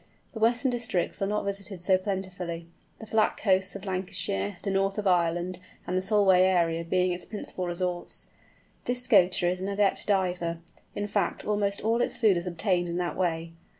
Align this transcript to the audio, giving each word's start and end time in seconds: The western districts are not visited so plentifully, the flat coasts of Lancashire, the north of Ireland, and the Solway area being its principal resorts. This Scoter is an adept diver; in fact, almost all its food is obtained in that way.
The 0.33 0.39
western 0.39 0.71
districts 0.71 1.21
are 1.21 1.27
not 1.27 1.45
visited 1.45 1.79
so 1.79 1.95
plentifully, 1.95 2.65
the 2.97 3.05
flat 3.05 3.37
coasts 3.37 3.75
of 3.75 3.85
Lancashire, 3.85 4.57
the 4.63 4.71
north 4.71 4.97
of 4.97 5.05
Ireland, 5.05 5.59
and 5.85 5.95
the 5.95 6.01
Solway 6.01 6.41
area 6.41 6.83
being 6.83 7.11
its 7.11 7.23
principal 7.23 7.67
resorts. 7.67 8.25
This 8.85 9.03
Scoter 9.03 9.47
is 9.47 9.61
an 9.61 9.67
adept 9.67 10.07
diver; 10.07 10.57
in 10.95 11.05
fact, 11.05 11.45
almost 11.45 11.81
all 11.81 12.01
its 12.01 12.17
food 12.17 12.35
is 12.35 12.47
obtained 12.47 12.89
in 12.89 12.97
that 12.97 13.15
way. 13.15 13.53